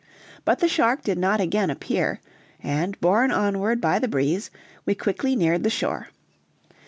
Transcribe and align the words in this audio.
But 0.45 0.57
the 0.57 0.67
shark 0.67 1.03
did 1.03 1.19
not 1.19 1.39
again 1.41 1.69
appear, 1.69 2.21
and, 2.63 2.99
borne 3.01 3.29
onward 3.31 3.79
by 3.79 3.99
the 3.99 4.07
breeze, 4.07 4.49
we 4.83 4.95
quickly 4.95 5.35
neared 5.35 5.61
the 5.61 5.69
shore. 5.69 6.07